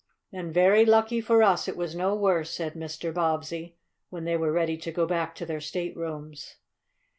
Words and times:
"And 0.33 0.51
very 0.51 0.83
lucky 0.83 1.21
for 1.21 1.43
us 1.43 1.67
it 1.67 1.77
was 1.77 1.93
no 1.93 2.15
worse," 2.15 2.49
said 2.49 2.73
Mr. 2.73 3.13
Bobbsey, 3.13 3.75
when 4.09 4.23
they 4.23 4.35
were 4.35 4.51
ready 4.51 4.75
to 4.77 4.91
go 4.91 5.05
back 5.05 5.35
to 5.35 5.45
their 5.45 5.61
staterooms. 5.61 6.55